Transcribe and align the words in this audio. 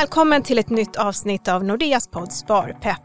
Välkommen 0.00 0.42
till 0.42 0.58
ett 0.58 0.70
nytt 0.70 0.96
avsnitt 0.96 1.48
av 1.48 1.64
Nordeas 1.64 2.08
podd 2.08 2.32
Sparpepp. 2.32 3.00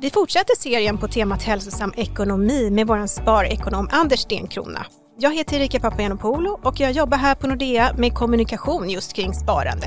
Vi 0.00 0.10
fortsätter 0.10 0.54
serien 0.56 0.98
på 0.98 1.08
temat 1.08 1.42
hälsosam 1.42 1.92
ekonomi 1.96 2.70
med 2.70 2.86
vår 2.86 3.06
sparekonom 3.06 3.88
Anders 3.92 4.20
Stenkrona. 4.20 4.86
Jag 5.18 5.34
heter 5.34 5.56
Erika 5.56 5.80
Papagiannopoulou 5.80 6.58
och 6.62 6.80
jag 6.80 6.92
jobbar 6.92 7.18
här 7.18 7.34
på 7.34 7.46
Nordea 7.46 7.92
med 7.96 8.14
kommunikation 8.14 8.90
just 8.90 9.12
kring 9.12 9.34
sparande 9.34 9.86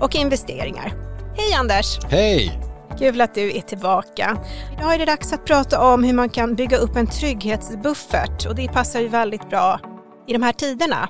och 0.00 0.14
investeringar. 0.14 0.92
Hej 1.36 1.54
Anders! 1.54 1.98
Hej! 2.04 2.60
Kul 2.98 3.20
att 3.20 3.34
du 3.34 3.56
är 3.56 3.60
tillbaka. 3.60 4.36
Idag 4.78 4.94
är 4.94 4.98
det 4.98 5.04
dags 5.04 5.32
att 5.32 5.46
prata 5.46 5.80
om 5.92 6.04
hur 6.04 6.14
man 6.14 6.28
kan 6.28 6.54
bygga 6.54 6.76
upp 6.76 6.96
en 6.96 7.06
trygghetsbuffert 7.06 8.46
och 8.46 8.54
det 8.54 8.68
passar 8.68 9.00
ju 9.00 9.08
väldigt 9.08 9.50
bra 9.50 9.80
i 10.28 10.32
de 10.32 10.42
här 10.42 10.52
tiderna. 10.52 11.08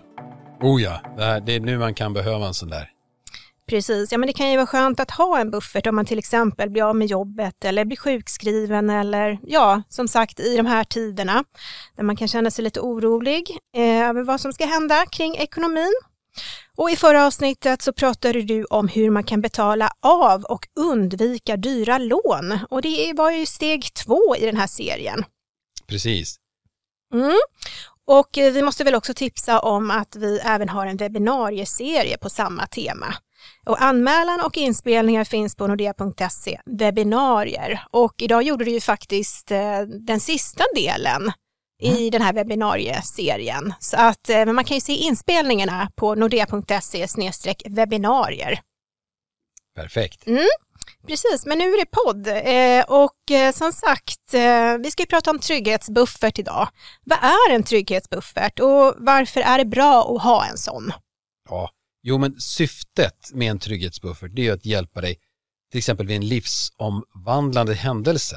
Oh 0.61 0.83
ja, 0.83 1.01
det 1.47 1.55
är 1.55 1.61
nu 1.61 1.79
man 1.79 1.95
kan 1.95 2.13
behöva 2.13 2.47
en 2.47 2.55
sån 2.55 2.69
där. 2.69 2.89
Precis, 3.73 4.13
ja 4.13 4.19
men 4.19 4.27
det 4.27 4.33
kan 4.33 4.51
ju 4.51 4.57
vara 4.57 4.67
skönt 4.67 5.01
att 5.01 5.11
ha 5.11 5.39
en 5.39 5.51
buffert 5.51 5.87
om 5.87 5.95
man 5.95 6.07
till 6.07 6.19
exempel 6.19 6.71
blir 6.71 6.83
av 6.83 6.97
med 6.97 7.07
jobbet 7.07 7.65
eller 7.65 7.85
blir 7.85 7.97
sjukskriven 7.97 8.91
eller 8.91 9.39
ja, 9.43 9.83
som 9.89 10.09
sagt 10.09 10.41
i 10.41 10.57
de 10.57 10.67
här 10.67 10.85
tiderna 10.85 11.45
där 11.97 12.03
man 12.03 12.17
kan 12.17 12.29
känna 12.29 12.51
sig 12.51 12.65
lite 12.65 12.81
orolig 12.81 13.59
eh, 13.77 14.09
över 14.09 14.23
vad 14.23 14.41
som 14.41 14.53
ska 14.53 14.67
hända 14.67 15.07
kring 15.07 15.37
ekonomin. 15.37 15.95
Och 16.77 16.91
i 16.91 16.97
förra 16.97 17.27
avsnittet 17.27 17.83
så 17.83 17.93
pratade 17.93 18.43
du 18.43 18.65
om 18.65 18.89
hur 18.89 19.11
man 19.11 19.25
kan 19.25 19.41
betala 19.41 19.93
av 20.01 20.43
och 20.43 20.67
undvika 20.81 21.57
dyra 21.57 21.99
lån 21.99 22.59
och 22.71 22.83
det 22.83 23.13
var 23.17 23.31
ju 23.31 23.47
steg 23.47 23.95
två 23.95 24.37
i 24.37 24.47
den 24.47 24.57
här 24.57 24.67
serien. 24.67 25.25
Precis. 25.87 26.37
Mm. 27.15 27.39
Och 28.07 28.39
eh, 28.39 28.53
vi 28.53 28.63
måste 28.63 28.85
väl 28.85 28.95
också 28.95 29.15
tipsa 29.15 29.61
om 29.61 29.91
att 29.91 30.17
vi 30.17 30.39
även 30.39 30.69
har 30.69 30.87
en 30.87 30.97
webbinarieserie 30.97 32.19
på 32.19 32.31
samma 32.31 32.67
tema. 32.67 33.15
Och 33.67 33.83
anmälan 33.83 34.41
och 34.41 34.57
inspelningar 34.57 35.25
finns 35.25 35.57
på 35.57 35.67
nordea.se 35.67 36.61
webbinarier. 36.67 37.85
Och 37.91 38.15
idag 38.19 38.43
gjorde 38.43 38.65
du 38.65 38.71
ju 38.71 38.81
faktiskt 38.81 39.51
eh, 39.51 39.81
den 39.81 40.21
sista 40.21 40.65
delen 40.75 41.33
i 41.83 41.91
mm. 41.91 42.11
den 42.11 42.23
här 42.23 42.33
webbinarieserien. 42.33 43.75
Så 43.81 43.97
att 43.97 44.29
eh, 44.29 44.47
man 44.47 44.65
kan 44.65 44.75
ju 44.75 44.81
se 44.81 44.93
inspelningarna 44.93 45.91
på 45.97 46.15
nordea.se 46.15 47.07
webbinarier. 47.65 48.61
Perfekt. 49.75 50.27
Mm, 50.27 50.49
precis, 51.07 51.47
men 51.47 51.59
nu 51.59 51.65
är 51.65 51.79
det 51.79 51.91
podd 51.91 52.27
eh, 52.27 53.03
och 53.03 53.31
eh, 53.31 53.53
som 53.53 53.73
sagt, 53.73 54.35
eh, 54.35 54.79
vi 54.79 54.91
ska 54.91 55.03
ju 55.03 55.07
prata 55.07 55.31
om 55.31 55.39
trygghetsbuffert 55.39 56.39
idag. 56.39 56.69
Vad 57.05 57.19
är 57.19 57.55
en 57.55 57.63
trygghetsbuffert 57.63 58.61
och 58.61 58.95
varför 58.99 59.41
är 59.41 59.59
det 59.59 59.65
bra 59.65 60.17
att 60.17 60.23
ha 60.23 60.47
en 60.47 60.59
sån? 60.59 60.93
Ja, 61.49 61.71
Jo, 62.03 62.19
men 62.19 62.41
syftet 62.41 63.31
med 63.33 63.51
en 63.51 63.59
trygghetsbuffert 63.59 64.31
det 64.35 64.49
är 64.49 64.53
att 64.53 64.67
hjälpa 64.67 65.01
dig 65.01 65.19
till 65.71 65.79
exempel 65.79 66.07
vid 66.07 66.17
en 66.17 66.29
livsomvandlande 66.29 67.75
händelse. 67.75 68.37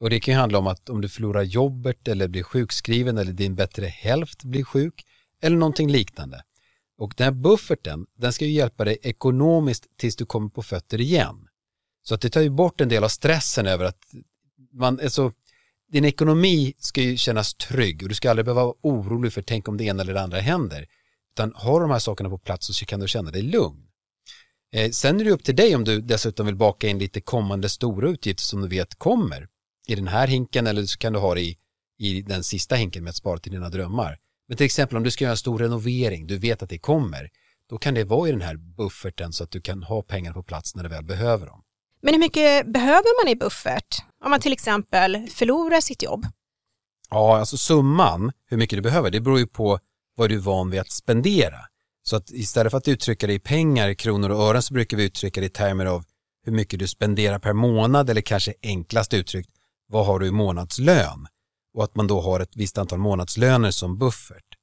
Och 0.00 0.10
det 0.10 0.20
kan 0.20 0.34
ju 0.34 0.40
handla 0.40 0.58
om 0.58 0.66
att 0.66 0.88
om 0.88 1.00
du 1.00 1.08
förlorar 1.08 1.42
jobbet 1.42 2.08
eller 2.08 2.28
blir 2.28 2.42
sjukskriven 2.42 3.18
eller 3.18 3.32
din 3.32 3.54
bättre 3.54 3.86
hälft 3.86 4.44
blir 4.44 4.64
sjuk 4.64 5.04
eller 5.42 5.56
någonting 5.56 5.90
liknande. 5.90 6.42
Och 6.98 7.14
den 7.16 7.24
här 7.24 7.32
bufferten, 7.32 8.06
den 8.18 8.32
ska 8.32 8.44
ju 8.44 8.50
hjälpa 8.50 8.84
dig 8.84 8.98
ekonomiskt 9.02 9.86
tills 9.96 10.16
du 10.16 10.26
kommer 10.26 10.48
på 10.48 10.62
fötter 10.62 11.00
igen. 11.00 11.45
Så 12.08 12.14
att 12.14 12.20
det 12.20 12.30
tar 12.30 12.40
ju 12.40 12.50
bort 12.50 12.80
en 12.80 12.88
del 12.88 13.04
av 13.04 13.08
stressen 13.08 13.66
över 13.66 13.84
att 13.84 13.98
man, 14.72 15.00
alltså, 15.00 15.32
din 15.92 16.04
ekonomi 16.04 16.74
ska 16.78 17.02
ju 17.02 17.16
kännas 17.16 17.54
trygg 17.54 18.02
och 18.02 18.08
du 18.08 18.14
ska 18.14 18.30
aldrig 18.30 18.44
behöva 18.44 18.64
vara 18.64 18.74
orolig 18.82 19.32
för 19.32 19.42
tänk 19.42 19.68
om 19.68 19.76
det 19.76 19.84
ena 19.84 20.02
eller 20.02 20.14
det 20.14 20.20
andra 20.20 20.40
händer. 20.40 20.86
Utan 21.32 21.52
har 21.56 21.80
de 21.80 21.90
här 21.90 21.98
sakerna 21.98 22.30
på 22.30 22.38
plats 22.38 22.66
så 22.78 22.84
kan 22.86 23.00
du 23.00 23.08
känna 23.08 23.30
dig 23.30 23.42
lugn. 23.42 23.86
Eh, 24.72 24.90
sen 24.90 25.20
är 25.20 25.24
det 25.24 25.30
upp 25.30 25.44
till 25.44 25.56
dig 25.56 25.76
om 25.76 25.84
du 25.84 26.00
dessutom 26.00 26.46
vill 26.46 26.56
baka 26.56 26.88
in 26.88 26.98
lite 26.98 27.20
kommande 27.20 27.68
stora 27.68 28.08
utgifter 28.08 28.42
som 28.42 28.62
du 28.62 28.68
vet 28.68 28.94
kommer 28.94 29.48
i 29.86 29.94
den 29.94 30.08
här 30.08 30.26
hinken 30.26 30.66
eller 30.66 30.84
så 30.84 30.98
kan 30.98 31.12
du 31.12 31.18
ha 31.18 31.34
det 31.34 31.40
i, 31.40 31.56
i 31.98 32.22
den 32.22 32.42
sista 32.42 32.74
hinken 32.74 33.04
med 33.04 33.10
att 33.10 33.16
spara 33.16 33.38
till 33.38 33.52
dina 33.52 33.68
drömmar. 33.68 34.18
Men 34.48 34.56
till 34.56 34.66
exempel 34.66 34.96
om 34.96 35.02
du 35.02 35.10
ska 35.10 35.24
göra 35.24 35.30
en 35.30 35.36
stor 35.36 35.58
renovering, 35.58 36.26
du 36.26 36.38
vet 36.38 36.62
att 36.62 36.70
det 36.70 36.78
kommer, 36.78 37.30
då 37.70 37.78
kan 37.78 37.94
det 37.94 38.04
vara 38.04 38.28
i 38.28 38.32
den 38.32 38.40
här 38.40 38.56
bufferten 38.56 39.32
så 39.32 39.44
att 39.44 39.50
du 39.50 39.60
kan 39.60 39.82
ha 39.82 40.02
pengar 40.02 40.32
på 40.32 40.42
plats 40.42 40.74
när 40.74 40.82
du 40.82 40.88
väl 40.88 41.04
behöver 41.04 41.46
dem. 41.46 41.62
Men 42.06 42.14
hur 42.14 42.20
mycket 42.20 42.72
behöver 42.72 43.24
man 43.24 43.32
i 43.32 43.36
buffert 43.36 44.04
om 44.24 44.30
man 44.30 44.40
till 44.40 44.52
exempel 44.52 45.28
förlorar 45.30 45.80
sitt 45.80 46.02
jobb? 46.02 46.26
Ja, 47.10 47.38
alltså 47.38 47.56
summan, 47.56 48.32
hur 48.50 48.56
mycket 48.56 48.78
du 48.78 48.82
behöver, 48.82 49.10
det 49.10 49.20
beror 49.20 49.38
ju 49.38 49.46
på 49.46 49.78
vad 50.16 50.28
du 50.28 50.34
är 50.34 50.40
van 50.40 50.70
vid 50.70 50.80
att 50.80 50.90
spendera. 50.90 51.56
Så 52.02 52.16
att 52.16 52.30
istället 52.30 52.70
för 52.70 52.78
att 52.78 52.88
uttrycka 52.88 53.26
det 53.26 53.32
i 53.32 53.38
pengar, 53.38 53.94
kronor 53.94 54.30
och 54.30 54.40
ören 54.40 54.62
så 54.62 54.74
brukar 54.74 54.96
vi 54.96 55.04
uttrycka 55.04 55.40
det 55.40 55.46
i 55.46 55.50
termer 55.50 55.86
av 55.86 56.04
hur 56.44 56.52
mycket 56.52 56.78
du 56.78 56.88
spenderar 56.88 57.38
per 57.38 57.52
månad 57.52 58.10
eller 58.10 58.20
kanske 58.20 58.54
enklast 58.62 59.14
uttryckt, 59.14 59.50
vad 59.88 60.06
har 60.06 60.18
du 60.18 60.26
i 60.26 60.30
månadslön? 60.30 61.26
Och 61.74 61.84
att 61.84 61.96
man 61.96 62.06
då 62.06 62.20
har 62.20 62.40
ett 62.40 62.56
visst 62.56 62.78
antal 62.78 62.98
månadslöner 62.98 63.70
som 63.70 63.98
buffert. 63.98 64.54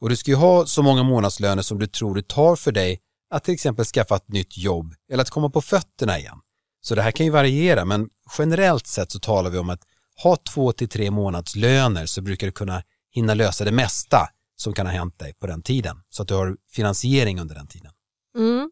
Och 0.00 0.08
du 0.08 0.16
ska 0.16 0.30
ju 0.30 0.36
ha 0.36 0.66
så 0.66 0.82
många 0.82 1.02
månadslöner 1.02 1.62
som 1.62 1.78
du 1.78 1.86
tror 1.86 2.14
det 2.14 2.28
tar 2.28 2.56
för 2.56 2.72
dig 2.72 3.00
att 3.30 3.44
till 3.44 3.54
exempel 3.54 3.84
skaffa 3.84 4.16
ett 4.16 4.28
nytt 4.28 4.58
jobb 4.58 4.94
eller 5.12 5.22
att 5.22 5.30
komma 5.30 5.50
på 5.50 5.60
fötterna 5.60 6.18
igen. 6.18 6.40
Så 6.80 6.94
det 6.94 7.02
här 7.02 7.10
kan 7.10 7.26
ju 7.26 7.32
variera 7.32 7.84
men 7.84 8.08
generellt 8.38 8.86
sett 8.86 9.12
så 9.12 9.18
talar 9.18 9.50
vi 9.50 9.58
om 9.58 9.70
att 9.70 9.82
ha 10.22 10.36
två 10.36 10.72
till 10.72 10.88
tre 10.88 11.10
månadslöner 11.10 12.06
så 12.06 12.22
brukar 12.22 12.46
du 12.46 12.52
kunna 12.52 12.82
hinna 13.10 13.34
lösa 13.34 13.64
det 13.64 13.72
mesta 13.72 14.28
som 14.56 14.72
kan 14.72 14.86
ha 14.86 14.92
hänt 14.92 15.18
dig 15.18 15.34
på 15.34 15.46
den 15.46 15.62
tiden 15.62 15.96
så 16.08 16.22
att 16.22 16.28
du 16.28 16.34
har 16.34 16.56
finansiering 16.72 17.40
under 17.40 17.54
den 17.54 17.66
tiden. 17.66 17.92
Mm. 18.36 18.70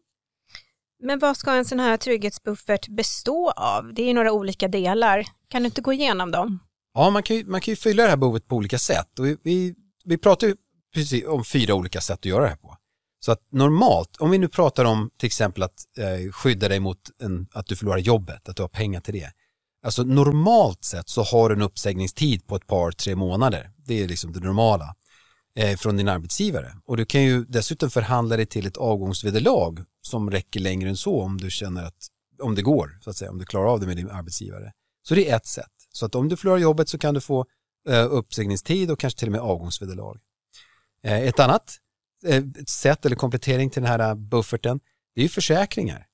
Men 1.03 1.19
vad 1.19 1.37
ska 1.37 1.51
en 1.51 1.65
sån 1.65 1.79
här 1.79 1.97
trygghetsbuffert 1.97 2.87
bestå 2.87 3.51
av? 3.51 3.93
Det 3.93 4.09
är 4.09 4.13
några 4.13 4.31
olika 4.31 4.67
delar. 4.67 5.25
Kan 5.47 5.61
du 5.61 5.65
inte 5.65 5.81
gå 5.81 5.93
igenom 5.93 6.31
dem? 6.31 6.59
Ja, 6.93 7.09
man 7.09 7.23
kan 7.23 7.35
ju, 7.35 7.45
man 7.45 7.61
kan 7.61 7.71
ju 7.71 7.75
fylla 7.75 8.03
det 8.03 8.09
här 8.09 8.17
behovet 8.17 8.47
på 8.47 8.55
olika 8.55 8.79
sätt 8.79 9.19
och 9.19 9.25
vi, 9.25 9.37
vi, 9.43 9.75
vi 10.05 10.17
pratar 10.17 10.47
ju 10.47 10.55
precis 10.93 11.25
om 11.27 11.45
fyra 11.45 11.75
olika 11.75 12.01
sätt 12.01 12.19
att 12.19 12.25
göra 12.25 12.43
det 12.43 12.49
här 12.49 12.55
på. 12.55 12.75
Så 13.19 13.31
att 13.31 13.41
normalt, 13.51 14.17
om 14.19 14.31
vi 14.31 14.37
nu 14.37 14.47
pratar 14.47 14.85
om 14.85 15.09
till 15.17 15.27
exempel 15.27 15.63
att 15.63 15.83
eh, 15.97 16.31
skydda 16.31 16.67
dig 16.67 16.79
mot 16.79 16.97
en, 17.21 17.47
att 17.53 17.65
du 17.65 17.75
förlorar 17.75 17.97
jobbet, 17.97 18.49
att 18.49 18.55
du 18.55 18.63
har 18.63 18.69
pengar 18.69 19.01
till 19.01 19.13
det. 19.13 19.31
Alltså 19.83 20.03
normalt 20.03 20.83
sett 20.83 21.09
så 21.09 21.23
har 21.23 21.49
du 21.49 21.55
en 21.55 21.61
uppsägningstid 21.61 22.47
på 22.47 22.55
ett 22.55 22.67
par, 22.67 22.91
tre 22.91 23.15
månader. 23.15 23.71
Det 23.85 24.03
är 24.03 24.07
liksom 24.07 24.33
det 24.33 24.39
normala 24.39 24.95
eh, 25.55 25.77
från 25.77 25.97
din 25.97 26.07
arbetsgivare. 26.07 26.73
Och 26.85 26.97
du 26.97 27.05
kan 27.05 27.23
ju 27.23 27.45
dessutom 27.45 27.89
förhandla 27.89 28.37
dig 28.37 28.45
till 28.45 28.67
ett 28.67 28.77
avgångsvederlag 28.77 29.83
som 30.01 30.31
räcker 30.31 30.59
längre 30.59 30.89
än 30.89 30.97
så 30.97 31.21
om 31.21 31.37
du 31.37 31.51
känner 31.51 31.83
att, 31.83 32.07
om 32.41 32.55
det 32.55 32.61
går, 32.61 32.99
så 33.01 33.09
att 33.09 33.15
säga, 33.15 33.31
om 33.31 33.37
du 33.37 33.45
klarar 33.45 33.65
av 33.65 33.79
det 33.79 33.87
med 33.87 33.97
din 33.97 34.09
arbetsgivare. 34.09 34.71
Så 35.07 35.15
det 35.15 35.29
är 35.29 35.35
ett 35.35 35.47
sätt. 35.47 35.71
Så 35.93 36.05
att 36.05 36.15
om 36.15 36.29
du 36.29 36.37
förlorar 36.37 36.57
jobbet 36.57 36.89
så 36.89 36.97
kan 36.97 37.13
du 37.13 37.21
få 37.21 37.45
eh, 37.89 38.05
uppsägningstid 38.09 38.91
och 38.91 38.99
kanske 38.99 39.19
till 39.19 39.27
och 39.27 39.31
med 39.31 39.41
avgångsvederlag. 39.41 40.19
Eh, 41.03 41.19
ett 41.19 41.39
annat 41.39 41.77
Eh, 42.25 42.43
ett 42.59 42.69
sätt 42.69 43.05
eller 43.05 43.15
komplettering 43.15 43.69
till 43.69 43.81
den 43.81 43.91
här 43.91 44.09
eh, 44.09 44.15
bufferten, 44.15 44.79
det 45.15 45.21
är 45.21 45.23
ju 45.23 45.29
försäkringar. 45.29 46.05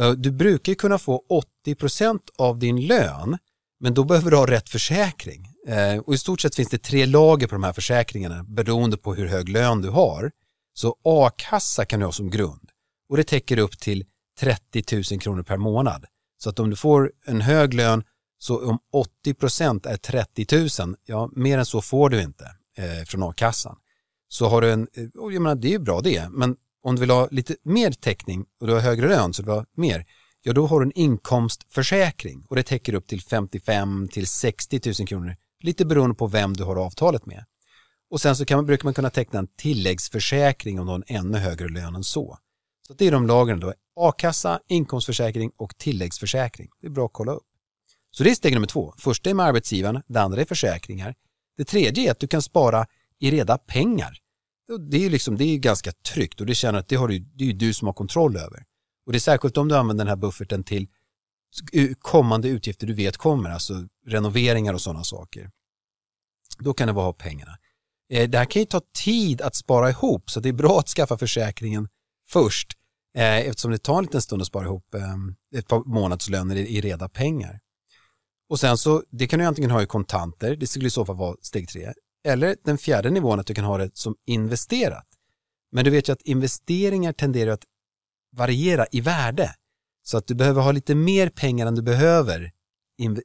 Eh, 0.00 0.10
du 0.10 0.30
brukar 0.30 0.72
ju 0.72 0.76
kunna 0.76 0.98
få 0.98 1.22
80% 1.66 2.20
av 2.38 2.58
din 2.58 2.86
lön, 2.86 3.38
men 3.80 3.94
då 3.94 4.04
behöver 4.04 4.30
du 4.30 4.36
ha 4.36 4.46
rätt 4.46 4.68
försäkring. 4.68 5.54
Och 6.04 6.14
i 6.14 6.18
stort 6.18 6.40
sett 6.40 6.54
finns 6.54 6.68
det 6.68 6.78
tre 6.78 7.06
lager 7.06 7.46
på 7.46 7.54
de 7.54 7.62
här 7.62 7.72
försäkringarna 7.72 8.44
beroende 8.44 8.96
på 8.96 9.14
hur 9.14 9.26
hög 9.26 9.48
lön 9.48 9.82
du 9.82 9.88
har. 9.88 10.30
Så 10.74 10.96
a-kassa 11.04 11.84
kan 11.84 12.00
du 12.00 12.06
ha 12.06 12.12
som 12.12 12.30
grund 12.30 12.70
och 13.08 13.16
det 13.16 13.24
täcker 13.24 13.58
upp 13.58 13.78
till 13.78 14.04
30 14.40 14.96
000 15.12 15.20
kronor 15.20 15.42
per 15.42 15.56
månad. 15.56 16.04
Så 16.38 16.50
att 16.50 16.58
om 16.58 16.70
du 16.70 16.76
får 16.76 17.12
en 17.26 17.40
hög 17.40 17.74
lön 17.74 18.04
så 18.38 18.68
om 18.70 18.78
80 18.92 19.34
procent 19.34 19.86
är 19.86 19.96
30 19.96 20.82
000, 20.86 20.96
ja 21.04 21.30
mer 21.32 21.58
än 21.58 21.66
så 21.66 21.82
får 21.82 22.10
du 22.10 22.22
inte 22.22 22.44
eh, 22.76 23.04
från 23.06 23.22
a-kassan. 23.22 23.76
Så 24.28 24.48
har 24.48 24.60
du 24.60 24.72
en, 24.72 24.88
jag 25.14 25.42
menar 25.42 25.54
det 25.54 25.68
är 25.68 25.72
ju 25.72 25.78
bra 25.78 26.00
det, 26.00 26.28
men 26.30 26.56
om 26.82 26.94
du 26.94 27.00
vill 27.00 27.10
ha 27.10 27.28
lite 27.30 27.56
mer 27.62 27.90
täckning 27.90 28.46
och 28.60 28.66
du 28.66 28.72
har 28.72 28.80
högre 28.80 29.08
lön 29.08 29.34
så 29.34 29.42
du 29.42 29.50
har 29.50 29.66
mer, 29.76 30.06
ja 30.42 30.52
då 30.52 30.66
har 30.66 30.80
du 30.80 30.86
en 30.86 30.92
inkomstförsäkring 30.92 32.44
och 32.48 32.56
det 32.56 32.62
täcker 32.62 32.94
upp 32.94 33.06
till 33.06 33.22
55 33.22 34.08
till 34.12 34.26
60 34.26 34.80
000 35.00 35.08
kronor 35.08 35.36
lite 35.60 35.84
beroende 35.84 36.14
på 36.14 36.26
vem 36.26 36.54
du 36.54 36.64
har 36.64 36.76
avtalet 36.76 37.26
med. 37.26 37.44
Och 38.10 38.20
sen 38.20 38.36
så 38.36 38.44
kan 38.44 38.58
man, 38.58 38.66
brukar 38.66 38.84
man 38.84 38.94
kunna 38.94 39.10
teckna 39.10 39.38
en 39.38 39.48
tilläggsförsäkring 39.56 40.80
om 40.80 40.86
du 40.86 40.92
har 40.92 41.02
en 41.06 41.16
ännu 41.16 41.38
högre 41.38 41.68
lön 41.68 41.94
än 41.94 42.04
så. 42.04 42.38
Så 42.86 42.94
det 42.94 43.06
är 43.06 43.12
de 43.12 43.26
lagren 43.26 43.60
då, 43.60 43.74
a-kassa, 43.96 44.60
inkomstförsäkring 44.68 45.50
och 45.56 45.78
tilläggsförsäkring. 45.78 46.68
Det 46.80 46.86
är 46.86 46.90
bra 46.90 47.06
att 47.06 47.12
kolla 47.12 47.32
upp. 47.32 47.46
Så 48.10 48.24
det 48.24 48.30
är 48.30 48.34
steg 48.34 48.54
nummer 48.54 48.66
två. 48.66 48.94
Första 48.98 49.30
är 49.30 49.34
med 49.34 49.46
arbetsgivaren, 49.46 50.02
det 50.06 50.20
andra 50.20 50.40
är 50.40 50.44
försäkringar. 50.44 51.14
Det 51.56 51.64
tredje 51.64 52.08
är 52.08 52.10
att 52.10 52.20
du 52.20 52.26
kan 52.26 52.42
spara 52.42 52.86
i 53.20 53.30
reda 53.30 53.58
pengar. 53.58 54.18
Det 54.90 55.04
är, 55.04 55.10
liksom, 55.10 55.36
det 55.36 55.44
är 55.44 55.58
ganska 55.58 55.92
tryggt 55.92 56.40
och 56.40 56.46
det 56.46 56.54
känner 56.54 56.78
att 56.78 56.88
det, 56.88 56.96
har 56.96 57.08
du, 57.08 57.18
det 57.18 57.44
är 57.44 57.52
du 57.52 57.74
som 57.74 57.86
har 57.86 57.92
kontroll 57.92 58.36
över. 58.36 58.64
Och 59.06 59.12
det 59.12 59.18
är 59.18 59.20
särskilt 59.20 59.56
om 59.56 59.68
du 59.68 59.76
använder 59.76 60.04
den 60.04 60.08
här 60.10 60.16
bufferten 60.16 60.64
till 60.64 60.88
kommande 61.98 62.48
utgifter 62.48 62.86
du 62.86 62.94
vet 62.94 63.16
kommer, 63.16 63.50
alltså 63.50 63.74
renoveringar 64.06 64.74
och 64.74 64.80
sådana 64.80 65.04
saker. 65.04 65.50
Då 66.58 66.74
kan 66.74 66.86
det 66.86 66.92
vara 66.92 67.12
pengarna. 67.12 67.58
Eh, 68.12 68.28
det 68.28 68.38
här 68.38 68.44
kan 68.44 68.62
ju 68.62 68.66
ta 68.66 68.80
tid 68.94 69.40
att 69.40 69.54
spara 69.54 69.90
ihop 69.90 70.30
så 70.30 70.40
det 70.40 70.48
är 70.48 70.52
bra 70.52 70.78
att 70.78 70.88
skaffa 70.88 71.18
försäkringen 71.18 71.88
först 72.28 72.72
eh, 73.16 73.38
eftersom 73.38 73.70
det 73.70 73.78
tar 73.78 73.98
en 73.98 74.04
liten 74.04 74.22
stund 74.22 74.42
att 74.42 74.48
spara 74.48 74.64
ihop 74.64 74.94
ehm, 74.94 75.34
ett 75.54 75.68
par 75.68 75.84
månadslöner 75.84 76.56
i 76.56 76.80
reda 76.80 77.08
pengar. 77.08 77.60
Och 78.48 78.60
sen 78.60 78.78
så, 78.78 79.02
det 79.10 79.26
kan 79.26 79.38
du 79.38 79.44
antingen 79.44 79.70
ha 79.70 79.82
i 79.82 79.86
kontanter, 79.86 80.56
det 80.56 80.66
skulle 80.66 80.86
i 80.86 80.90
så 80.90 81.04
fall 81.04 81.16
vara 81.16 81.36
steg 81.42 81.68
tre, 81.68 81.92
eller 82.24 82.56
den 82.64 82.78
fjärde 82.78 83.10
nivån 83.10 83.40
att 83.40 83.46
du 83.46 83.54
kan 83.54 83.64
ha 83.64 83.78
det 83.78 83.90
som 83.94 84.16
investerat. 84.26 85.06
Men 85.72 85.84
du 85.84 85.90
vet 85.90 86.08
ju 86.08 86.12
att 86.12 86.22
investeringar 86.22 87.12
tenderar 87.12 87.50
att 87.50 87.64
variera 88.36 88.86
i 88.90 89.00
värde. 89.00 89.54
Så 90.02 90.16
att 90.16 90.26
du 90.26 90.34
behöver 90.34 90.62
ha 90.62 90.72
lite 90.72 90.94
mer 90.94 91.28
pengar 91.28 91.66
än 91.66 91.74
du 91.74 91.82
behöver 91.82 92.52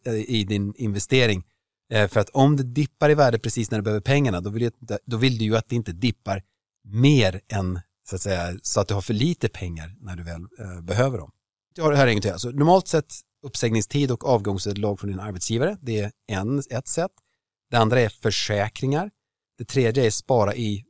eh, 0.06 0.14
i 0.14 0.44
din 0.44 0.74
investering. 0.78 1.44
Eh, 1.92 2.08
för 2.08 2.20
att 2.20 2.30
om 2.30 2.58
det 2.58 2.64
dippar 2.64 3.10
i 3.10 3.16
värde 3.16 3.40
precis 3.40 3.72
när 3.72 3.78
du 3.78 3.84
behöver 3.84 4.02
pengarna, 4.02 4.42
då 4.42 4.50
vill, 4.50 4.72
du, 4.80 4.98
då 5.06 5.18
vill 5.18 5.38
du 5.38 5.46
ju 5.46 5.58
att 5.58 5.70
det 5.70 5.76
inte 5.76 5.92
dippar 5.92 6.44
mer 6.84 7.42
än 7.48 7.80
så 8.10 8.16
att 8.16 8.22
säga, 8.22 8.60
så 8.62 8.80
att 8.82 8.88
du 8.88 8.94
har 8.94 9.02
för 9.02 9.14
lite 9.14 9.50
pengar 9.50 9.96
när 10.00 10.16
du 10.16 10.24
väl 10.24 10.42
eh, 10.60 10.82
behöver 10.82 11.18
dem. 11.18 11.32
Jag 11.76 11.84
har 11.84 11.92
det 11.92 11.98
här 11.98 12.08
en. 12.08 12.34
Alltså, 12.34 12.50
normalt 12.50 12.88
sett 12.88 13.14
uppsägningstid 13.44 14.12
och 14.12 14.26
avgångsvederlag 14.26 14.98
från 15.00 15.10
din 15.10 15.20
arbetsgivare, 15.20 15.78
det 15.82 16.00
är 16.00 16.12
en, 16.28 16.64
ett 16.70 16.88
sätt. 16.88 17.12
Det 17.74 17.80
andra 17.80 18.02
är 18.02 18.10
försäkringar. 18.10 19.12
Det 19.58 19.66
tredje 19.66 20.06
är 20.06 20.10
spara 20.10 20.56
i 20.56 20.86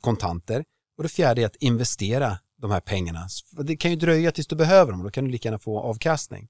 kontanter. 0.00 0.64
Och 0.96 1.02
det 1.02 1.08
fjärde 1.08 1.42
är 1.42 1.46
att 1.46 1.56
investera 1.56 2.38
de 2.60 2.70
här 2.70 2.80
pengarna. 2.80 3.28
Det 3.64 3.76
kan 3.76 3.90
ju 3.90 3.96
dröja 3.96 4.32
tills 4.32 4.46
du 4.46 4.56
behöver 4.56 4.92
dem 4.92 5.00
och 5.00 5.04
då 5.04 5.10
kan 5.10 5.24
du 5.24 5.30
lika 5.30 5.48
gärna 5.48 5.58
få 5.58 5.80
avkastning. 5.80 6.48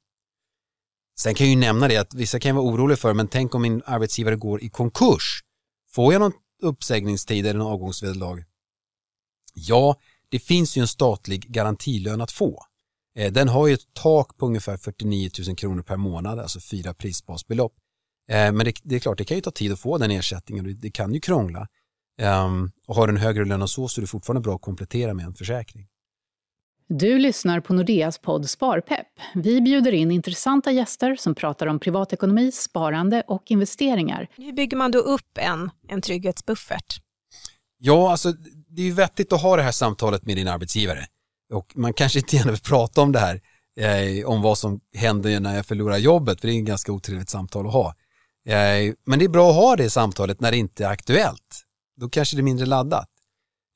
Sen 1.18 1.34
kan 1.34 1.46
jag 1.46 1.54
ju 1.54 1.60
nämna 1.60 1.88
det 1.88 1.96
att 1.96 2.14
vissa 2.14 2.40
kan 2.40 2.56
vara 2.56 2.66
oroliga 2.66 2.96
för, 2.96 3.14
men 3.14 3.28
tänk 3.28 3.54
om 3.54 3.62
min 3.62 3.82
arbetsgivare 3.86 4.36
går 4.36 4.62
i 4.62 4.68
konkurs. 4.68 5.42
Får 5.90 6.12
jag 6.12 6.20
någon 6.20 6.32
uppsägningstid 6.62 7.46
eller 7.46 7.58
någon 7.58 7.72
avgångsvederlag? 7.72 8.44
Ja, 9.54 9.96
det 10.28 10.38
finns 10.38 10.76
ju 10.76 10.80
en 10.80 10.88
statlig 10.88 11.46
garantilön 11.48 12.20
att 12.20 12.32
få. 12.32 12.64
Eh, 13.16 13.32
den 13.32 13.48
har 13.48 13.66
ju 13.66 13.74
ett 13.74 13.94
tak 13.94 14.36
på 14.36 14.46
ungefär 14.46 14.76
49 14.76 15.30
000 15.46 15.56
kronor 15.56 15.82
per 15.82 15.96
månad, 15.96 16.38
alltså 16.38 16.60
fyra 16.60 16.94
prisbasbelopp. 16.94 17.74
Eh, 18.28 18.52
men 18.52 18.58
det, 18.58 18.72
det, 18.82 18.94
är 18.94 19.00
klart, 19.00 19.18
det 19.18 19.24
kan 19.24 19.36
ju 19.36 19.40
ta 19.40 19.50
tid 19.50 19.72
att 19.72 19.80
få 19.80 19.98
den 19.98 20.10
ersättningen 20.10 20.66
och 20.66 20.72
det, 20.72 20.90
kan 20.90 21.14
ju 21.14 21.20
krångla. 21.20 21.68
Um, 22.22 22.72
och 22.86 22.94
har 22.94 23.06
du 23.06 23.10
en 23.10 23.16
högre 23.16 23.44
lön 23.44 23.62
än 23.62 23.68
så 23.68 23.88
så 23.88 24.00
är 24.00 24.02
det 24.02 24.06
fortfarande 24.06 24.40
bra 24.40 24.54
att 24.54 24.62
komplettera 24.62 25.14
med 25.14 25.26
en 25.26 25.34
försäkring. 25.34 25.86
Du 26.88 27.18
lyssnar 27.18 27.60
på 27.60 27.74
Nordeas 27.74 28.18
podd 28.18 28.50
Sparpepp. 28.50 29.06
Vi 29.34 29.60
bjuder 29.60 29.92
in 29.92 30.10
intressanta 30.10 30.72
gäster 30.72 31.16
som 31.16 31.34
pratar 31.34 31.66
om 31.66 31.78
privatekonomi, 31.78 32.52
sparande 32.52 33.22
och 33.26 33.42
investeringar. 33.46 34.28
Hur 34.36 34.52
bygger 34.52 34.76
man 34.76 34.90
då 34.90 34.98
upp 34.98 35.38
en, 35.38 35.70
en 35.88 36.00
trygghetsbuffert? 36.00 37.00
Ja, 37.78 38.10
alltså 38.10 38.32
det 38.68 38.82
är 38.82 38.86
ju 38.86 38.92
vettigt 38.92 39.32
att 39.32 39.42
ha 39.42 39.56
det 39.56 39.62
här 39.62 39.72
samtalet 39.72 40.26
med 40.26 40.36
din 40.36 40.48
arbetsgivare. 40.48 41.06
Och 41.52 41.72
man 41.74 41.92
kanske 41.92 42.18
inte 42.18 42.36
gärna 42.36 42.50
vill 42.50 42.60
prata 42.60 43.00
om 43.02 43.12
det 43.12 43.18
här, 43.18 43.40
eh, 43.80 44.26
om 44.26 44.42
vad 44.42 44.58
som 44.58 44.80
händer 44.94 45.40
när 45.40 45.56
jag 45.56 45.66
förlorar 45.66 45.96
jobbet, 45.96 46.40
för 46.40 46.48
det 46.48 46.54
är 46.54 46.58
ett 46.58 46.66
ganska 46.66 46.92
otrevligt 46.92 47.28
samtal 47.28 47.66
att 47.66 47.72
ha. 47.72 47.94
Men 49.04 49.18
det 49.18 49.24
är 49.24 49.28
bra 49.28 49.50
att 49.50 49.56
ha 49.56 49.76
det 49.76 49.90
samtalet 49.90 50.40
när 50.40 50.50
det 50.50 50.56
inte 50.56 50.84
är 50.84 50.88
aktuellt. 50.88 51.64
Då 51.96 52.08
kanske 52.08 52.36
det 52.36 52.40
är 52.40 52.44
mindre 52.44 52.66
laddat. 52.66 53.08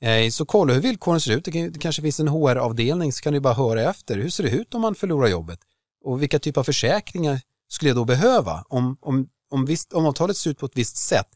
Eh, 0.02 0.30
så 0.30 0.46
kolla 0.46 0.74
hur 0.74 0.80
villkoren 0.80 1.20
ser 1.20 1.36
ut. 1.36 1.44
Det, 1.44 1.80
kanske 1.80 2.02
finns 2.02 2.20
en 2.20 2.28
HR-avdelning 2.28 3.12
så 3.12 3.22
kan 3.22 3.32
du 3.32 3.40
bara 3.40 3.54
höra 3.54 3.82
efter. 3.82 4.18
Hur 4.18 4.30
ser 4.30 4.44
det 4.44 4.50
ut 4.50 4.74
om 4.74 4.80
man 4.80 4.94
förlorar 4.94 5.28
jobbet? 5.28 5.60
Och 6.04 6.22
vilka 6.22 6.38
typer 6.38 6.60
av 6.60 6.64
försäkringar 6.64 7.40
skulle 7.68 7.88
jag 7.88 7.96
då 7.96 8.04
behöva? 8.04 8.64
Om, 8.68 8.96
om, 9.00 9.28
om, 9.50 9.64
visst, 9.64 9.92
om 9.92 10.06
avtalet 10.06 10.36
ser 10.36 10.50
ut 10.50 10.58
på 10.58 10.66
ett 10.66 10.76
visst 10.76 10.96
sätt, 10.96 11.28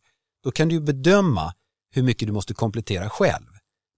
då 0.44 0.50
kan 0.50 0.68
du 0.68 0.80
bedöma 0.80 1.54
hur 1.90 2.02
mycket 2.02 2.28
du 2.28 2.32
måste 2.32 2.54
komplettera 2.54 3.10
själv 3.10 3.46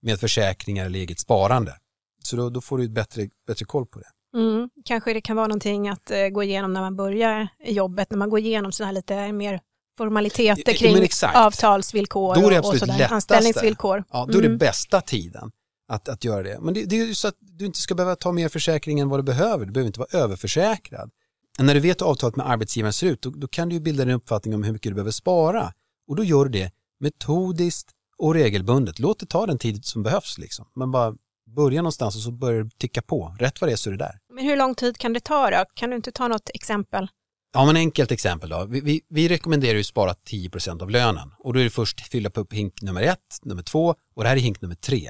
med 0.01 0.19
försäkringar 0.19 0.85
eller 0.85 0.99
eget 0.99 1.19
sparande. 1.19 1.77
Så 2.23 2.35
då, 2.35 2.49
då 2.49 2.61
får 2.61 2.77
du 2.77 2.89
bättre, 2.89 3.29
bättre 3.47 3.65
koll 3.65 3.85
på 3.85 3.99
det. 3.99 4.07
Mm, 4.37 4.69
kanske 4.85 5.13
det 5.13 5.21
kan 5.21 5.35
vara 5.35 5.47
någonting 5.47 5.89
att 5.89 6.11
eh, 6.11 6.27
gå 6.27 6.43
igenom 6.43 6.73
när 6.73 6.81
man 6.81 6.95
börjar 6.95 7.47
jobbet, 7.65 8.11
när 8.11 8.17
man 8.17 8.29
går 8.29 8.39
igenom 8.39 8.71
sådana 8.71 8.87
här 8.87 8.93
lite 8.93 9.31
mer 9.31 9.61
formaliteter 9.97 10.73
kring 10.73 11.07
avtalsvillkor 11.35 12.35
då 12.35 12.47
är 12.47 12.51
det 12.51 12.59
och 12.59 12.77
sådär, 12.77 13.13
anställningsvillkor. 13.13 14.03
Ja, 14.11 14.25
då 14.29 14.37
är 14.37 14.41
det 14.41 14.47
mm. 14.47 14.57
bästa 14.57 15.01
tiden 15.01 15.51
att, 15.87 16.09
att 16.09 16.23
göra 16.23 16.43
det. 16.43 16.59
Men 16.61 16.73
det, 16.73 16.85
det 16.85 16.99
är 16.99 17.05
ju 17.05 17.15
så 17.15 17.27
att 17.27 17.35
du 17.39 17.65
inte 17.65 17.79
ska 17.79 17.95
behöva 17.95 18.15
ta 18.15 18.31
mer 18.31 18.49
försäkring 18.49 18.99
än 18.99 19.09
vad 19.09 19.19
du 19.19 19.23
behöver. 19.23 19.65
Du 19.65 19.71
behöver 19.71 19.87
inte 19.87 19.99
vara 19.99 20.23
överförsäkrad. 20.23 21.11
Men 21.57 21.65
när 21.65 21.73
du 21.73 21.79
vet 21.79 22.01
hur 22.01 22.05
avtalet 22.05 22.35
med 22.35 22.49
arbetsgivaren 22.49 22.93
ser 22.93 23.07
ut, 23.07 23.21
då, 23.21 23.29
då 23.29 23.47
kan 23.47 23.69
du 23.69 23.79
bilda 23.79 24.03
en 24.03 24.09
uppfattning 24.09 24.55
om 24.55 24.63
hur 24.63 24.73
mycket 24.73 24.89
du 24.89 24.93
behöver 24.93 25.11
spara. 25.11 25.73
Och 26.07 26.15
då 26.15 26.23
gör 26.23 26.45
du 26.45 26.51
det 26.51 26.71
metodiskt 26.99 27.91
och 28.17 28.33
regelbundet. 28.33 28.99
Låt 28.99 29.19
det 29.19 29.25
ta 29.25 29.45
den 29.45 29.57
tid 29.57 29.85
som 29.85 30.03
behövs. 30.03 30.37
Liksom. 30.37 30.65
Men 30.75 30.91
bara 30.91 31.15
börja 31.57 31.81
någonstans 31.81 32.15
och 32.15 32.21
så 32.21 32.31
börjar 32.31 32.63
du 32.63 32.69
ticka 32.69 33.01
på. 33.01 33.35
Rätt 33.39 33.61
vad 33.61 33.69
det 33.69 33.73
är 33.73 33.77
så 33.77 33.89
är 33.89 33.91
det 33.91 33.97
där. 33.97 34.19
Men 34.33 34.45
hur 34.45 34.57
lång 34.57 34.75
tid 34.75 34.97
kan 34.97 35.13
det 35.13 35.19
ta 35.19 35.49
då? 35.49 35.65
Kan 35.73 35.89
du 35.89 35.95
inte 35.95 36.11
ta 36.11 36.27
något 36.27 36.49
exempel? 36.53 37.07
Ja, 37.53 37.65
men 37.65 37.75
enkelt 37.75 38.11
exempel 38.11 38.49
då. 38.49 38.65
Vi, 38.65 38.81
vi, 38.81 39.01
vi 39.09 39.27
rekommenderar 39.29 39.73
ju 39.73 39.79
att 39.79 39.85
spara 39.85 40.13
10% 40.13 40.81
av 40.81 40.89
lönen 40.89 41.33
och 41.39 41.53
då 41.53 41.59
är 41.59 41.63
det 41.63 41.69
först 41.69 42.11
fylla 42.11 42.29
på 42.29 42.45
hink 42.51 42.81
nummer 42.81 43.01
ett, 43.01 43.39
nummer 43.43 43.63
två 43.63 43.95
och 44.15 44.23
det 44.23 44.29
här 44.29 44.35
är 44.35 44.39
hink 44.39 44.61
nummer 44.61 44.75
tre. 44.75 45.09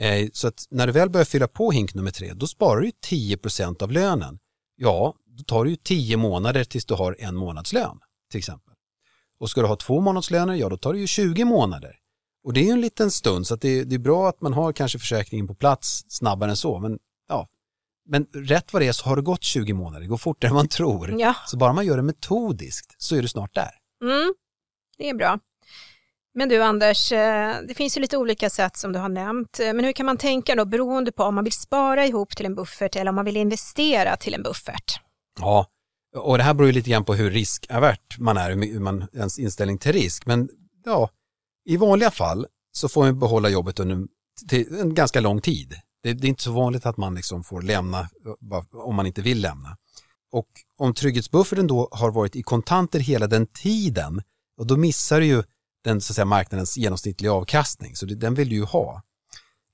Eh, 0.00 0.28
så 0.32 0.48
att 0.48 0.64
när 0.70 0.86
du 0.86 0.92
väl 0.92 1.10
börjar 1.10 1.24
fylla 1.24 1.48
på 1.48 1.70
hink 1.70 1.94
nummer 1.94 2.10
tre, 2.10 2.32
då 2.34 2.46
sparar 2.46 2.80
du 2.80 2.90
10% 3.10 3.82
av 3.82 3.92
lönen. 3.92 4.38
Ja, 4.76 5.14
då 5.26 5.44
tar 5.44 5.64
det 5.64 5.70
ju 5.70 5.76
10 5.76 6.16
månader 6.16 6.64
tills 6.64 6.84
du 6.84 6.94
har 6.94 7.16
en 7.18 7.36
månadslön 7.36 7.98
till 8.30 8.38
exempel. 8.38 8.74
Och 9.40 9.50
ska 9.50 9.60
du 9.60 9.66
ha 9.66 9.76
två 9.76 10.00
månadslöner, 10.00 10.54
ja 10.54 10.68
då 10.68 10.76
tar 10.76 10.92
det 10.92 10.98
ju 10.98 11.06
20 11.06 11.44
månader. 11.44 11.96
Och 12.44 12.52
det 12.52 12.60
är 12.60 12.64
ju 12.64 12.70
en 12.70 12.80
liten 12.80 13.10
stund 13.10 13.46
så 13.46 13.56
det, 13.56 13.84
det 13.84 13.94
är 13.94 13.98
bra 13.98 14.28
att 14.28 14.40
man 14.40 14.52
har 14.52 14.72
kanske 14.72 14.98
försäkringen 14.98 15.46
på 15.46 15.54
plats 15.54 16.04
snabbare 16.08 16.50
än 16.50 16.56
så. 16.56 16.78
Men 16.78 16.98
ja, 17.28 17.48
men 18.06 18.26
rätt 18.32 18.72
vad 18.72 18.82
det 18.82 18.88
är 18.88 18.92
så 18.92 19.08
har 19.08 19.16
det 19.16 19.22
gått 19.22 19.42
20 19.42 19.72
månader, 19.72 20.00
det 20.00 20.06
går 20.06 20.16
fortare 20.16 20.48
än 20.48 20.54
man 20.54 20.68
tror. 20.68 21.20
Ja. 21.20 21.34
Så 21.46 21.56
bara 21.56 21.72
man 21.72 21.86
gör 21.86 21.96
det 21.96 22.02
metodiskt 22.02 22.94
så 22.98 23.16
är 23.16 23.22
du 23.22 23.28
snart 23.28 23.54
där. 23.54 23.70
Mm, 24.02 24.34
det 24.98 25.08
är 25.08 25.14
bra. 25.14 25.38
Men 26.34 26.48
du 26.48 26.62
Anders, 26.62 27.12
eh, 27.12 27.54
det 27.68 27.74
finns 27.74 27.96
ju 27.96 28.00
lite 28.00 28.16
olika 28.16 28.50
sätt 28.50 28.76
som 28.76 28.92
du 28.92 28.98
har 28.98 29.08
nämnt. 29.08 29.60
Eh, 29.60 29.72
men 29.72 29.84
hur 29.84 29.92
kan 29.92 30.06
man 30.06 30.16
tänka 30.16 30.54
då 30.54 30.64
beroende 30.64 31.12
på 31.12 31.24
om 31.24 31.34
man 31.34 31.44
vill 31.44 31.52
spara 31.52 32.06
ihop 32.06 32.36
till 32.36 32.46
en 32.46 32.54
buffert 32.54 32.96
eller 32.96 33.08
om 33.08 33.14
man 33.14 33.24
vill 33.24 33.36
investera 33.36 34.16
till 34.16 34.34
en 34.34 34.42
buffert? 34.42 35.00
Ja, 35.40 35.66
och 36.16 36.38
det 36.38 36.44
här 36.44 36.54
beror 36.54 36.66
ju 36.66 36.72
lite 36.72 36.90
grann 36.90 37.04
på 37.04 37.14
hur 37.14 37.30
riskavärt 37.30 38.18
man 38.18 38.36
är, 38.36 38.50
hur 38.50 38.80
man, 38.80 39.06
ens 39.12 39.38
inställning 39.38 39.78
till 39.78 39.92
risk. 39.92 40.26
Men 40.26 40.48
ja, 40.84 41.10
i 41.64 41.76
vanliga 41.76 42.10
fall 42.10 42.46
så 42.72 42.88
får 42.88 43.04
man 43.04 43.18
behålla 43.18 43.48
jobbet 43.48 43.80
under 43.80 44.06
en 44.80 44.94
ganska 44.94 45.20
lång 45.20 45.40
tid. 45.40 45.74
Det, 46.02 46.10
är 46.10 46.24
inte 46.24 46.42
så 46.42 46.52
vanligt 46.52 46.86
att 46.86 46.96
man 46.96 47.14
liksom 47.14 47.44
får 47.44 47.62
lämna 47.62 48.08
om 48.72 48.94
man 48.94 49.06
inte 49.06 49.22
vill 49.22 49.40
lämna. 49.40 49.76
Och 50.32 50.48
om 50.78 50.94
trygghetsbufferten 50.94 51.66
då 51.66 51.88
har 51.92 52.10
varit 52.10 52.36
i 52.36 52.42
kontanter 52.42 53.00
hela 53.00 53.26
den 53.26 53.46
tiden, 53.46 54.22
och 54.58 54.66
då 54.66 54.76
missar 54.76 55.20
du 55.20 55.26
ju 55.26 55.42
den 55.84 56.00
så 56.00 56.12
att 56.12 56.14
säga, 56.14 56.24
marknadens 56.24 56.76
genomsnittliga 56.76 57.32
avkastning, 57.32 57.96
så 57.96 58.06
den 58.06 58.34
vill 58.34 58.48
du 58.48 58.54
ju 58.54 58.64
ha. 58.64 59.02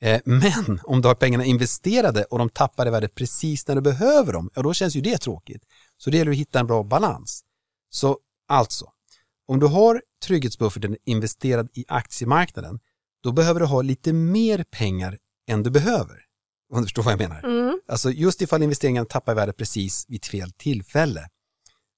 Eh, 0.03 0.21
men 0.25 0.81
om 0.85 1.03
du 1.03 1.09
har 1.09 1.15
pengarna 1.15 1.45
investerade 1.45 2.25
och 2.25 2.39
de 2.39 2.49
tappar 2.49 2.87
i 2.87 2.91
värde 2.91 3.09
precis 3.09 3.69
när 3.69 3.75
du 3.75 3.81
behöver 3.81 4.33
dem, 4.33 4.51
ja 4.55 4.63
då 4.63 4.75
känns 4.75 4.97
ju 4.97 5.01
det 5.01 5.19
tråkigt. 5.19 5.63
Så 5.97 6.11
det 6.11 6.17
gäller 6.17 6.31
att 6.31 6.37
hitta 6.37 6.61
en 6.61 6.67
bra 6.67 6.83
balans. 6.83 7.45
Så 7.91 8.19
alltså, 8.49 8.87
om 9.51 9.61
du 9.61 9.67
har 9.67 10.03
trygghetsbufferten 10.25 10.97
investerad 11.05 11.69
i 11.73 11.85
aktiemarknaden, 11.89 12.79
då 13.23 13.33
behöver 13.33 13.61
du 13.61 13.67
ha 13.67 13.83
lite 13.83 14.13
mer 14.13 14.65
pengar 14.71 15.19
än 15.49 15.63
du 15.63 15.71
behöver. 15.71 16.17
Om 16.73 16.81
du 16.81 16.87
förstår 16.87 17.03
vad 17.03 17.13
jag 17.13 17.19
menar. 17.19 17.45
Mm. 17.45 17.81
Alltså 17.89 18.11
just 18.11 18.43
ifall 18.43 18.63
investeringen 18.63 19.07
tappar 19.07 19.35
värde 19.35 19.53
precis 19.53 20.05
vid 20.09 20.25
fel 20.25 20.53
tillfälle. 20.53 21.29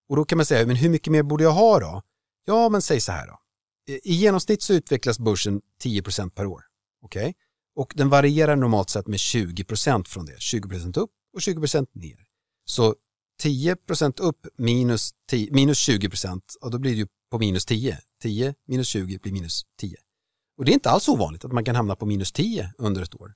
Och 0.09 0.17
då 0.17 0.25
kan 0.25 0.39
man 0.39 0.47
säga, 0.47 0.67
men 0.67 0.77
hur 0.77 0.89
mycket 0.89 1.13
mer 1.13 1.23
borde 1.23 1.45
jag 1.45 1.53
ha 1.53 1.81
då? 1.81 2.03
Ja, 2.45 2.69
men 2.69 2.83
säg 2.83 3.01
så 3.01 3.13
här 3.13 3.27
då. 3.27 3.39
I 4.03 4.15
genomsnitt 4.15 4.63
så 4.63 4.73
utvecklas 4.73 5.19
börsen 5.19 5.61
10% 5.85 6.31
per 6.31 6.47
år. 6.47 6.63
Okej? 7.03 7.23
Okay? 7.23 7.33
Och 7.77 7.93
den 7.97 8.09
varierar 8.09 8.57
normalt 8.57 8.91
sett 8.91 9.07
med 9.07 9.17
20% 9.17 10.09
från 10.09 10.27
det. 10.27 10.37
20% 10.37 10.99
upp 10.99 11.11
och 11.35 11.41
20% 11.41 11.87
ner. 11.93 12.19
Så 12.65 12.95
10% 13.43 14.21
upp 14.21 14.47
minus, 14.59 15.11
10, 15.31 15.53
minus 15.53 15.89
20% 15.89 16.41
och 16.61 16.71
då 16.71 16.79
blir 16.79 16.91
det 16.91 16.99
ju 16.99 17.07
på 17.33 17.39
minus 17.39 17.67
10. 17.67 17.99
10 18.23 18.55
minus 18.69 18.89
20 18.89 19.19
blir 19.19 19.33
minus 19.33 19.63
10. 19.81 19.97
Och 20.59 20.65
det 20.65 20.73
är 20.73 20.75
inte 20.75 20.91
alls 20.91 21.09
ovanligt 21.09 21.45
att 21.45 21.53
man 21.53 21.65
kan 21.65 21.75
hamna 21.75 21.97
på 21.97 22.07
minus 22.07 22.33
10 22.33 22.73
under 22.79 23.03
ett 23.03 23.15
år. 23.15 23.35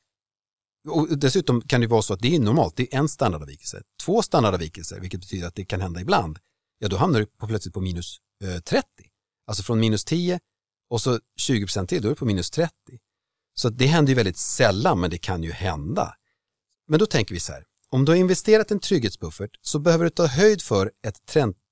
Och 0.88 1.18
dessutom 1.18 1.60
kan 1.60 1.80
det 1.80 1.86
vara 1.86 2.02
så 2.02 2.14
att 2.14 2.20
det 2.20 2.34
är 2.34 2.40
normalt, 2.40 2.76
det 2.76 2.94
är 2.94 2.98
en 2.98 3.08
standardavvikelse. 3.08 3.82
Två 4.04 4.22
standardavvikelser, 4.22 5.00
vilket 5.00 5.20
betyder 5.20 5.46
att 5.46 5.54
det 5.54 5.64
kan 5.64 5.80
hända 5.80 6.00
ibland, 6.00 6.38
ja 6.78 6.88
då 6.88 6.96
hamnar 6.96 7.20
du 7.20 7.26
på 7.26 7.46
plötsligt 7.46 7.74
på 7.74 7.80
minus 7.80 8.16
eh, 8.44 8.60
30. 8.60 8.86
Alltså 9.46 9.62
från 9.62 9.80
minus 9.80 10.04
10 10.04 10.40
och 10.90 11.02
så 11.02 11.20
20 11.36 11.66
procent 11.66 11.88
till, 11.88 12.02
då 12.02 12.08
är 12.08 12.10
du 12.10 12.16
på 12.16 12.24
minus 12.24 12.50
30. 12.50 12.72
Så 13.54 13.68
det 13.68 13.86
händer 13.86 14.10
ju 14.10 14.14
väldigt 14.14 14.38
sällan, 14.38 15.00
men 15.00 15.10
det 15.10 15.18
kan 15.18 15.42
ju 15.42 15.52
hända. 15.52 16.14
Men 16.88 16.98
då 16.98 17.06
tänker 17.06 17.34
vi 17.34 17.40
så 17.40 17.52
här, 17.52 17.64
om 17.90 18.04
du 18.04 18.12
har 18.12 18.16
investerat 18.16 18.70
en 18.70 18.80
trygghetsbuffert 18.80 19.58
så 19.62 19.78
behöver 19.78 20.04
du 20.04 20.10
ta 20.10 20.26
höjd 20.26 20.62
för 20.62 20.92
ett 21.06 21.20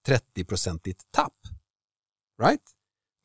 30-procentigt 0.08 1.00
tapp. 1.10 1.53
Right? 2.42 2.62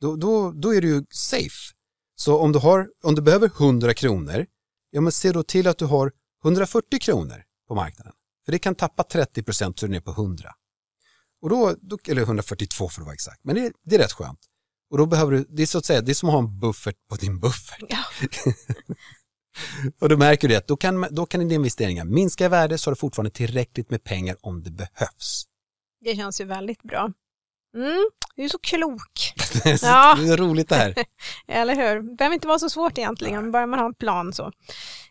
Då, 0.00 0.16
då, 0.16 0.52
då 0.52 0.74
är 0.74 0.80
du 0.80 0.88
ju 0.88 1.04
safe. 1.10 1.74
Så 2.14 2.38
om 2.38 2.52
du, 2.52 2.58
har, 2.58 2.88
om 3.02 3.14
du 3.14 3.22
behöver 3.22 3.46
100 3.46 3.94
kronor, 3.94 4.46
ja 4.90 5.00
men 5.00 5.12
se 5.12 5.32
då 5.32 5.42
till 5.42 5.66
att 5.66 5.78
du 5.78 5.84
har 5.84 6.12
140 6.44 7.00
kronor 7.00 7.42
på 7.68 7.74
marknaden. 7.74 8.12
För 8.44 8.52
det 8.52 8.58
kan 8.58 8.74
tappa 8.74 9.02
30 9.02 9.42
procent 9.42 9.78
så 9.78 9.86
är 9.86 9.88
det 9.88 9.92
ner 9.92 10.00
på 10.00 10.10
100. 10.10 10.50
Och 11.42 11.50
då, 11.50 11.74
då, 11.80 11.98
eller 12.08 12.22
142 12.22 12.88
för 12.88 13.00
att 13.00 13.06
vara 13.06 13.14
exakt, 13.14 13.44
men 13.44 13.54
det, 13.54 13.72
det 13.84 13.94
är 13.94 13.98
rätt 13.98 14.12
skönt. 14.12 14.40
Och 14.90 14.98
då 14.98 15.06
behöver 15.06 15.32
du, 15.32 15.46
det 15.48 15.62
är 15.62 15.66
så 15.66 15.78
att 15.78 15.84
säga, 15.84 16.00
det 16.00 16.12
är 16.12 16.14
som 16.14 16.28
att 16.28 16.32
ha 16.32 16.38
en 16.38 16.58
buffert 16.58 16.96
på 17.08 17.16
din 17.16 17.40
buffert. 17.40 17.84
Ja. 17.88 18.04
och 20.00 20.08
då 20.08 20.16
märker 20.16 20.48
du 20.48 20.56
att 20.56 20.66
då 20.66 20.76
kan, 20.76 21.06
då 21.10 21.26
kan 21.26 21.40
dina 21.40 21.54
investeringar 21.54 22.04
minska 22.04 22.44
i 22.44 22.48
värde 22.48 22.78
så 22.78 22.90
har 22.90 22.94
du 22.94 22.98
fortfarande 22.98 23.30
tillräckligt 23.30 23.90
med 23.90 24.04
pengar 24.04 24.36
om 24.40 24.62
det 24.62 24.70
behövs. 24.70 25.44
Det 26.00 26.16
känns 26.16 26.40
ju 26.40 26.44
väldigt 26.44 26.82
bra. 26.82 27.12
Mm, 27.74 28.10
du 28.36 28.44
är 28.44 28.48
så 28.48 28.58
klok. 28.58 29.32
det, 29.52 29.70
är 29.70 29.76
så, 29.76 29.86
Ja. 29.86 30.14
det 30.20 30.28
är 30.28 30.36
roligt 30.36 30.68
det 30.68 30.74
här. 30.76 30.94
Eller 31.48 31.74
hur? 31.74 32.02
Det 32.10 32.16
behöver 32.16 32.34
inte 32.34 32.48
vara 32.48 32.58
så 32.58 32.70
svårt 32.70 32.98
egentligen, 32.98 33.50
bara 33.52 33.66
man 33.66 33.78
har 33.78 33.86
en 33.86 33.94
plan 33.94 34.32
så. 34.32 34.52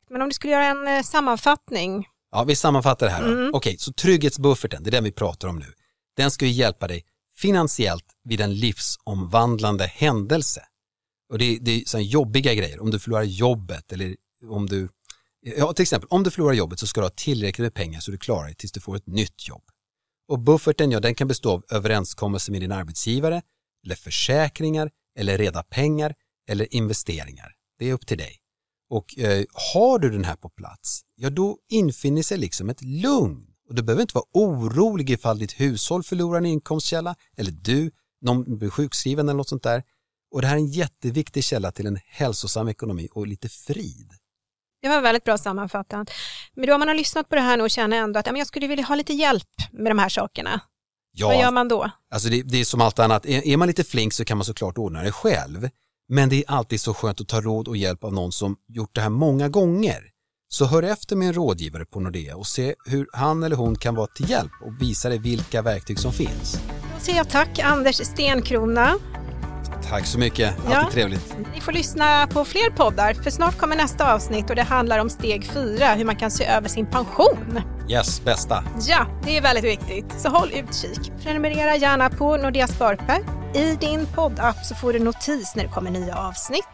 Men 0.10 0.22
om 0.22 0.30
du 0.30 0.34
skulle 0.34 0.54
göra 0.54 0.66
en 0.66 0.88
eh, 0.88 1.04
sammanfattning. 1.04 2.08
Ja, 2.32 2.44
vi 2.44 2.56
sammanfattar 2.56 3.06
det 3.06 3.12
här. 3.12 3.24
Mm. 3.24 3.51
Okej, 3.54 3.78
så 3.80 3.94
trygghetsbufferten, 3.94 4.84
det 4.84 4.89
är 4.89 4.92
den 4.92 5.04
vi 5.04 5.12
pratar 5.12 5.48
om 5.48 5.60
nu. 5.60 5.74
Den 6.18 6.32
ska 6.32 6.46
ju 6.46 6.51
hjälpa 6.51 6.88
dig 6.88 7.06
finansiellt 7.38 8.06
vid 8.24 8.42
en 8.42 8.54
livsomvandlande 8.56 9.86
händelse. 9.86 10.62
Och 11.32 11.38
det, 11.39 11.58
det 11.62 11.72
är 11.72 11.84
sådana 11.86 12.04
jobbiga 12.04 12.54
grejer, 12.54 12.82
om 12.82 12.92
du 12.92 13.00
förlorar 13.00 13.24
jobbet 13.24 13.92
eller 13.92 14.16
om 14.50 14.66
du, 14.66 14.89
ja 15.42 15.74
till 15.74 15.84
exempel 15.84 16.08
om 16.12 16.24
du 16.24 16.32
förlorar 16.32 16.54
jobbet 16.54 16.80
så 16.80 16.88
ska 16.88 17.01
du 17.01 17.06
ha 17.06 17.12
tillräckligt 17.16 17.66
med 17.66 17.74
pengar 17.74 18.00
så 18.00 18.12
du 18.12 18.18
klarar 18.18 18.46
dig 18.46 18.56
tills 18.56 18.72
du 18.72 18.80
får 18.80 18.96
ett 18.96 19.08
nytt 19.08 19.48
jobb. 19.48 19.63
Och 20.29 20.39
bufferten, 20.39 20.91
ja 20.91 21.00
den 21.00 21.15
kan 21.15 21.27
bestå 21.27 21.51
av 21.51 21.63
överenskommelser 21.71 22.51
med 22.51 22.62
din 22.62 22.71
arbetsgivare, 22.71 23.41
eller 23.86 23.95
försäkringar, 23.95 24.91
eller 25.19 25.38
reda 25.38 25.63
pengar, 25.63 26.15
eller 26.50 26.75
investeringar. 26.75 27.51
Det 27.79 27.89
är 27.89 27.93
upp 27.93 28.07
till 28.07 28.17
dig. 28.17 28.36
Och 28.89 29.19
eh, 29.19 29.45
har 29.74 30.00
du 30.00 30.09
den 30.09 30.25
här 30.25 30.36
på 30.36 30.50
plats, 30.50 31.01
ja 31.15 31.29
då 31.29 31.57
infinner 31.69 32.24
sig 32.24 32.38
liksom 32.38 32.69
ett 32.69 32.81
lugn. 32.81 33.45
Och 33.69 33.75
du 33.75 33.83
behöver 33.83 34.01
inte 34.01 34.15
vara 34.15 34.25
orolig 34.33 35.09
ifall 35.09 35.39
ditt 35.39 35.59
hushåll 35.59 36.03
förlorar 36.03 36.38
en 36.38 36.45
inkomstkälla, 36.45 37.15
eller 37.38 37.51
du, 37.51 37.91
någon 38.21 38.57
blir 38.57 38.69
sjukskriven 38.69 39.29
eller 39.29 39.38
något 39.38 39.50
sånt 39.50 39.63
där. 39.63 39.83
Och 40.31 40.41
det 40.41 40.48
här 40.48 40.55
är 40.55 40.59
en 40.59 40.71
jätteviktig 40.71 41.43
källa 41.43 41.71
till 41.71 41.88
en 41.88 42.00
hälsosam 42.05 42.67
ekonomi 42.67 43.07
och 43.12 43.27
lite 43.27 43.50
frid. 43.50 44.13
Det 44.81 44.89
var 44.89 45.01
väldigt 45.01 45.24
bra 45.24 45.38
sammanfattat. 45.38 46.12
Men 46.55 46.67
då 46.67 46.74
om 46.74 46.79
man 46.79 46.88
har 46.88 46.95
lyssnat 46.95 47.29
på 47.29 47.36
det 47.36 47.41
här 47.41 47.57
nu 47.57 47.63
och 47.63 47.69
känner 47.69 47.98
ändå 47.98 48.19
att 48.19 48.25
ja, 48.25 48.31
men 48.31 48.39
jag 48.39 48.48
skulle 48.48 48.67
vilja 48.67 48.86
ha 48.86 48.95
lite 48.95 49.13
hjälp 49.13 49.48
med 49.71 49.91
de 49.91 50.00
här 50.00 50.09
sakerna. 50.09 50.62
Vad 51.21 51.36
gör 51.36 51.41
Ja, 51.41 51.51
man 51.51 51.67
då? 51.67 51.89
alltså 52.13 52.29
det, 52.29 52.41
det 52.41 52.59
är 52.59 52.65
som 52.65 52.81
allt 52.81 53.00
annat. 53.00 53.25
Är, 53.25 53.48
är 53.48 53.57
man 53.57 53.67
lite 53.67 53.83
flink 53.83 54.13
så 54.13 54.25
kan 54.25 54.38
man 54.38 54.45
såklart 54.45 54.77
ordna 54.77 55.03
det 55.03 55.12
själv. 55.12 55.69
Men 56.09 56.29
det 56.29 56.36
är 56.36 56.43
alltid 56.51 56.81
så 56.81 56.93
skönt 56.93 57.21
att 57.21 57.27
ta 57.27 57.41
råd 57.41 57.67
och 57.67 57.77
hjälp 57.77 58.03
av 58.03 58.13
någon 58.13 58.31
som 58.31 58.55
gjort 58.67 58.95
det 58.95 59.01
här 59.01 59.09
många 59.09 59.50
gånger. 59.50 60.03
Så 60.51 60.65
hör 60.65 60.83
efter 60.83 61.15
med 61.15 61.27
en 61.27 61.33
rådgivare 61.33 61.86
på 61.86 62.00
Nordea 62.00 62.36
och 62.38 62.48
se 62.48 62.75
hur 62.86 63.07
han 63.13 63.43
eller 63.43 63.55
hon 63.55 63.75
kan 63.75 63.95
vara 63.95 64.07
till 64.07 64.29
hjälp 64.29 64.51
och 64.65 64.81
visa 64.81 65.09
dig 65.09 65.17
vilka 65.17 65.62
verktyg 65.62 66.00
som 66.00 66.13
finns. 66.13 66.59
Då 66.95 67.00
säger 67.00 67.17
jag 67.17 67.29
tack 67.29 67.59
Anders 67.59 67.95
Stenkrona. 67.95 68.95
Tack 69.89 70.05
så 70.05 70.19
mycket, 70.19 70.55
alltid 70.57 70.71
Ja. 70.74 70.89
trevligt. 70.91 71.36
Ni 71.53 71.62
får 71.62 71.71
lyssna 71.71 72.27
på 72.27 72.45
fler 72.45 72.69
poddar 72.71 73.13
för 73.13 73.31
snart 73.31 73.57
kommer 73.57 73.75
nästa 73.75 74.13
avsnitt 74.13 74.50
och 74.50 74.55
det 74.55 74.62
handlar 74.63 75.00
om 75.00 75.09
steg 75.09 75.45
fyra, 75.51 75.86
hur 75.88 76.05
man 76.05 76.15
kan 76.15 76.31
se 76.31 76.45
över 76.45 76.69
sin 76.69 76.86
pension. 76.86 77.62
Yes, 77.89 78.24
bästa. 78.25 78.63
Ja, 78.88 79.05
det 79.25 79.38
är 79.38 79.41
väldigt 79.41 79.63
viktigt, 79.63 80.05
så 80.21 80.29
håll 80.29 80.51
utkik. 80.53 81.12
Prenumerera 81.24 81.75
gärna 81.75 82.09
på 82.09 82.38
Nordea 82.38 82.67
Sparpe. 82.67 83.19
I 83.53 83.75
din 83.75 84.05
poddapp 84.15 84.65
så 84.65 84.75
får 84.75 84.93
du 84.93 85.00
notis 85.00 85.53
när 85.55 85.63
det 85.63 85.69
kommer 85.69 85.91
nya 85.91 86.15
avsnitt. 86.15 86.67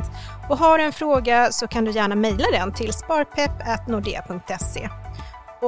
Och 0.49 0.57
har 0.57 0.77
du 0.77 0.83
en 0.83 0.93
fråga 0.93 1.51
så 1.51 1.67
kan 1.67 1.85
du 1.85 1.91
gärna 1.91 2.15
mejla 2.15 2.45
den 2.51 2.73
till 2.73 2.93
sparpepp.nordea.se. 2.93 4.89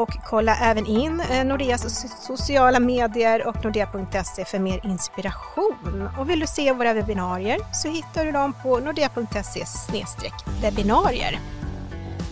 Och 0.01 0.17
kolla 0.25 0.55
även 0.55 0.85
in 0.85 1.21
eh, 1.31 1.43
Nordeas 1.45 1.85
so- 1.85 2.27
sociala 2.27 2.79
medier 2.79 3.47
och 3.47 3.63
nordea.se 3.65 4.45
för 4.45 4.59
mer 4.59 4.79
inspiration. 4.85 6.09
Och 6.19 6.29
vill 6.29 6.39
du 6.39 6.47
se 6.47 6.73
våra 6.73 6.93
webbinarier 6.93 7.59
så 7.73 7.87
hittar 7.87 8.25
du 8.25 8.31
dem 8.31 8.53
på 8.63 8.79
nordea.se 8.79 9.63
webbinarier. 10.61 11.39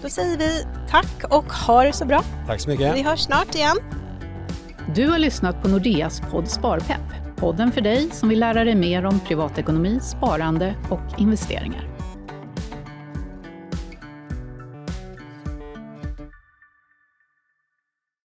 Då 0.01 0.09
säger 0.09 0.37
vi 0.37 0.65
tack 0.89 1.23
och 1.29 1.53
ha 1.53 1.83
det 1.83 1.93
så 1.93 2.05
bra. 2.05 2.23
Tack 2.47 2.61
så 2.61 2.69
Vi 2.69 2.77
mycket. 2.77 3.05
hörs 3.05 3.19
snart 3.19 3.55
igen. 3.55 3.77
Du 4.95 5.07
har 5.09 5.17
lyssnat 5.17 5.61
på 5.61 5.67
Nordeas 5.67 6.21
podd 6.31 6.47
Sparpepp. 6.49 7.01
Podden 7.35 7.71
för 7.71 7.81
dig 7.81 8.09
som 8.11 8.29
vill 8.29 8.39
lära 8.39 8.63
dig 8.63 8.75
mer 8.75 9.05
om 9.05 9.19
privatekonomi, 9.19 9.99
sparande 10.01 10.75
och 10.89 11.01
investeringar. 11.19 11.94